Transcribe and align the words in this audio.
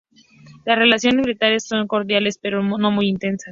Las 0.65 0.79
relaciones 0.79 1.27
bilaterales 1.27 1.63
son 1.67 1.85
cordiales, 1.87 2.39
pero 2.39 2.63
no 2.63 2.89
muy 2.89 3.07
intensas. 3.07 3.49